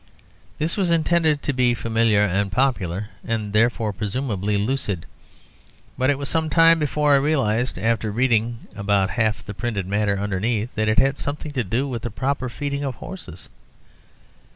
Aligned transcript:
This 0.57 0.77
was 0.77 0.89
intended 0.89 1.43
to 1.43 1.53
be 1.53 1.75
familiar 1.75 2.23
and 2.23 2.51
popular, 2.51 3.09
and 3.23 3.53
therefore, 3.53 3.93
presumably, 3.93 4.57
lucid. 4.57 5.05
But 5.95 6.09
it 6.09 6.17
was 6.17 6.27
some 6.27 6.49
time 6.49 6.79
before 6.79 7.13
I 7.13 7.17
realised, 7.17 7.77
after 7.77 8.09
reading 8.09 8.61
about 8.75 9.11
half 9.11 9.43
the 9.45 9.53
printed 9.53 9.85
matter 9.85 10.17
underneath, 10.17 10.73
that 10.73 10.89
it 10.89 10.97
had 10.97 11.19
something 11.19 11.51
to 11.51 11.63
do 11.63 11.87
with 11.87 12.01
the 12.01 12.09
proper 12.09 12.49
feeding 12.49 12.83
of 12.83 12.95
horses. 12.95 13.47